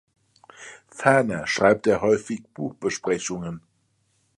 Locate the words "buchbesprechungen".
2.55-3.61